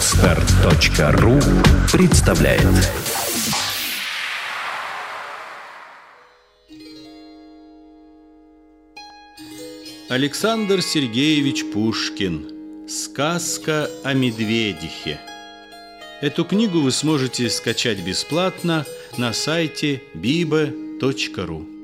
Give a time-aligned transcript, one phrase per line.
[0.00, 1.38] Отстар.ру
[1.92, 2.62] представляет.
[10.08, 12.88] Александр Сергеевич Пушкин.
[12.88, 15.20] Сказка о медведихе.
[16.22, 18.86] Эту книгу вы сможете скачать бесплатно
[19.18, 21.79] на сайте biba.ru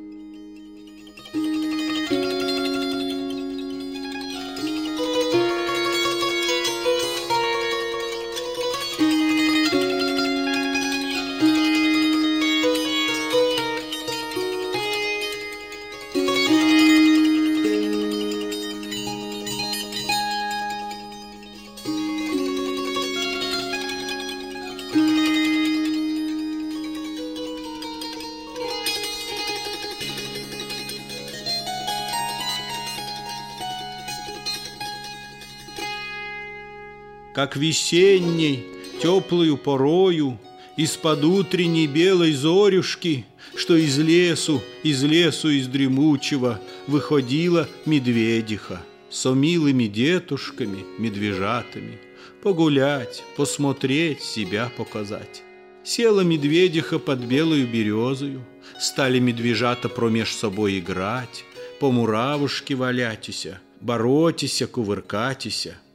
[37.37, 38.65] Как весенней,
[39.03, 40.39] теплую порою
[40.79, 49.85] Из-под утренней белой зорюшки, Что из лесу, из лесу, из дремучего Выходила медведиха Со милыми
[49.87, 51.99] детушками, медвежатами
[52.43, 55.43] Погулять, посмотреть, себя показать.
[55.85, 58.47] Села медведиха под белую березою,
[58.81, 61.45] Стали медвежата промеж собой играть,
[61.81, 65.77] По муравушке валятися, боротися, кувыркатися—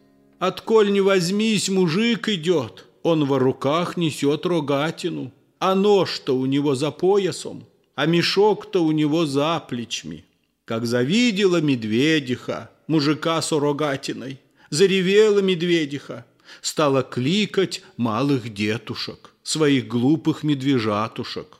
[0.41, 6.89] Отколь не возьмись, мужик идет, он во руках несет рогатину, а нож-то у него за
[6.89, 10.25] поясом, а мешок-то у него за плечми.
[10.65, 14.39] Как завидела медведиха, мужика с рогатиной,
[14.71, 16.25] заревела медведиха,
[16.61, 21.59] стала кликать малых детушек, своих глупых медвежатушек.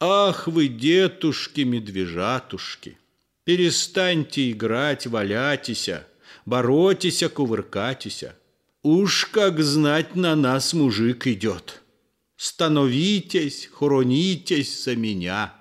[0.00, 2.98] Ах вы, детушки-медвежатушки,
[3.44, 6.08] перестаньте играть, валяйтеся,
[6.46, 8.32] боротися, кувыркатися.
[8.82, 11.82] Уж как знать на нас мужик идет.
[12.36, 15.52] Становитесь, хоронитесь за меня.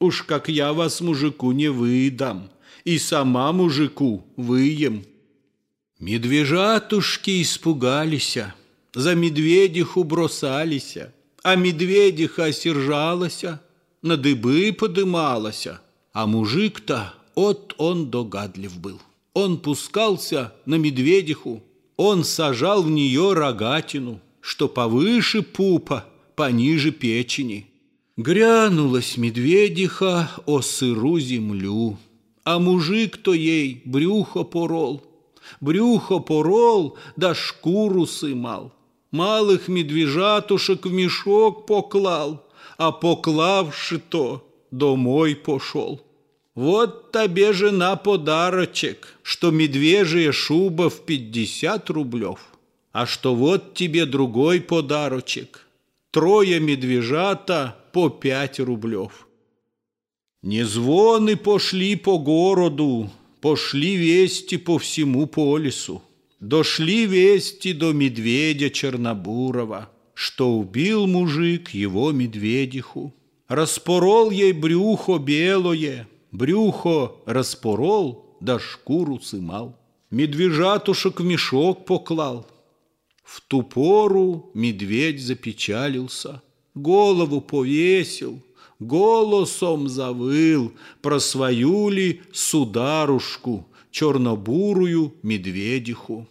[0.00, 2.50] Уж как я вас мужику не выдам,
[2.84, 5.04] и сама мужику выем.
[6.00, 8.52] Медвежатушки испугалися,
[8.94, 11.12] за медведиху бросалися,
[11.42, 13.60] а медведиха осержалася,
[14.02, 15.80] на дыбы подымалася,
[16.12, 19.00] а мужик-то от он догадлив был.
[19.34, 21.62] Он пускался на медведиху,
[21.96, 26.06] он сажал в нее рогатину, что повыше пупа,
[26.36, 27.66] пониже печени.
[28.16, 31.98] Грянулась медведиха о сыру землю,
[32.44, 35.02] а мужик-то ей брюхо порол.
[35.60, 38.72] Брюхо порол, да шкуру сымал.
[39.10, 42.46] Малых медвежатушек в мешок поклал,
[42.78, 46.00] а поклавши то домой пошел.
[46.54, 52.38] Вот тебе жена подарочек, что медвежья шуба в пятьдесят рублев,
[52.92, 55.66] а что вот тебе другой подарочек,
[56.12, 59.26] трое медвежата по пять рублев.
[60.42, 63.10] Не звоны пошли по городу,
[63.40, 66.02] пошли вести по всему полису.
[66.38, 73.14] Дошли вести до медведя Чернобурова, что убил мужик его медведиху.
[73.48, 79.78] Распорол ей брюхо белое, брюхо распорол, да шкуру сымал.
[80.10, 82.46] Медвежатушек в мешок поклал.
[83.22, 86.42] В ту пору медведь запечалился,
[86.74, 88.42] голову повесил,
[88.78, 96.28] голосом завыл про свою ли сударушку, чернобурую медведиху.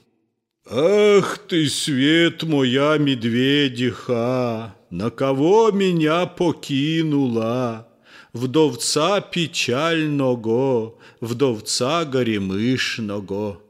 [0.70, 7.88] Ах ты, свет моя медведиха, на кого меня покинула?
[8.34, 13.62] Вдовца печального, вдовца горемышного.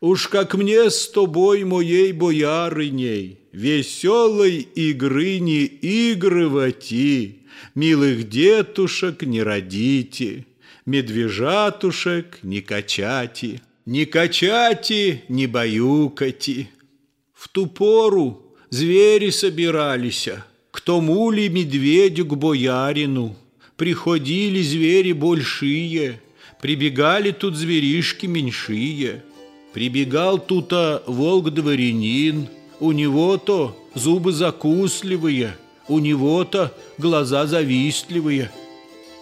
[0.00, 7.38] Уж как мне с тобой, моей боярыней, Веселой игры не игрывати,
[7.74, 10.44] Милых детушек не родите,
[10.84, 16.68] Медвежатушек не качати, Не качати, не баюкати.
[17.32, 20.28] В ту пору звери собирались,
[20.70, 23.36] К тому ли медведю к боярину,
[23.76, 26.20] Приходили звери большие,
[26.62, 29.22] Прибегали тут зверишки меньшие.
[29.74, 32.48] Прибегал тут-то волк-дворянин,
[32.80, 35.56] У него-то зубы закусливые,
[35.88, 38.50] У него-то глаза завистливые.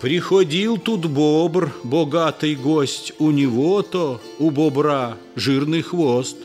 [0.00, 6.36] Приходил тут бобр, богатый гость, У него-то, у бобра, жирный хвост.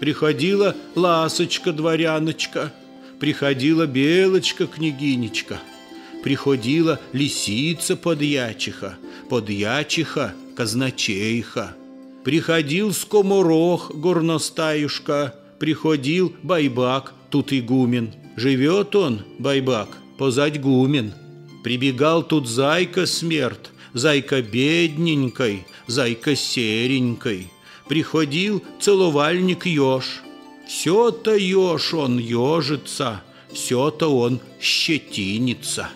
[0.00, 2.72] Приходила ласочка-дворяночка,
[3.18, 5.60] Приходила белочка-княгинечка—
[6.22, 11.74] приходила лисица подьячиха, подьячиха казначейха.
[12.24, 18.12] Приходил скоморох горностаюшка, приходил байбак, тут игумен.
[18.36, 19.88] Живет он, байбак,
[20.18, 21.12] позать гумен.
[21.64, 27.48] Прибегал тут зайка смерть, зайка бедненькой, зайка серенькой.
[27.88, 30.22] Приходил целовальник еж.
[30.68, 33.22] Все-то еж он ежится,
[33.52, 35.88] все-то он щетинится.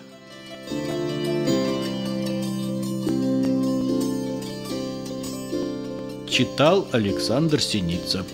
[6.29, 8.25] Читал Александр Синица.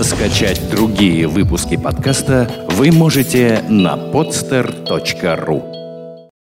[0.00, 5.73] Скачать другие выпуски подкаста вы можете на podster.ru